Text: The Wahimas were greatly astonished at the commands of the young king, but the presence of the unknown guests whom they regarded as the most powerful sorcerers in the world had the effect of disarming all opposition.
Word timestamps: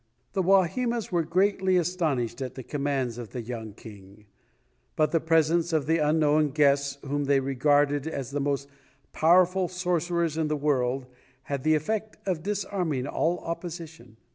The 0.33 0.41
Wahimas 0.41 1.11
were 1.11 1.21
greatly 1.21 1.77
astonished 1.77 2.41
at 2.41 2.55
the 2.55 2.63
commands 2.63 3.19
of 3.19 3.33
the 3.33 3.41
young 3.43 3.73
king, 3.73 4.25
but 4.95 5.11
the 5.11 5.19
presence 5.19 5.73
of 5.73 5.85
the 5.85 5.99
unknown 5.99 6.49
guests 6.49 6.97
whom 7.05 7.25
they 7.25 7.39
regarded 7.39 8.07
as 8.07 8.31
the 8.31 8.39
most 8.41 8.67
powerful 9.13 9.67
sorcerers 9.67 10.37
in 10.39 10.47
the 10.47 10.57
world 10.57 11.05
had 11.43 11.61
the 11.63 11.75
effect 11.75 12.17
of 12.27 12.41
disarming 12.41 13.05
all 13.05 13.41
opposition. 13.43 14.17